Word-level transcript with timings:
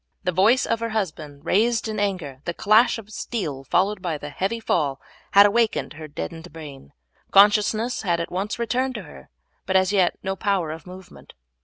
The 0.23 0.31
voice 0.31 0.65
of 0.65 0.79
her 0.79 0.89
husband 0.97 1.45
raised 1.45 1.87
in 1.87 1.99
anger, 1.99 2.41
the 2.45 2.55
clash 2.55 2.97
of 2.97 3.11
steel, 3.11 3.63
followed 3.63 4.01
by 4.01 4.17
the 4.17 4.31
heavy 4.31 4.59
fall, 4.59 4.99
had 5.33 5.45
awakened 5.45 5.93
her 5.93 6.07
deadened 6.07 6.51
brain. 6.51 6.93
Consciousness 7.29 8.01
had 8.01 8.19
at 8.19 8.31
once 8.31 8.57
returned 8.57 8.95
to 8.95 9.03
her, 9.03 9.29
but 9.67 9.75
as 9.75 9.93
yet 9.93 10.17
no 10.23 10.35
power 10.35 10.71
of 10.71 10.87
movement. 10.87 11.33